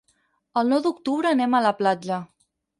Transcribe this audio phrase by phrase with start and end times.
[0.61, 2.21] El nou d'octubre anem a la platja.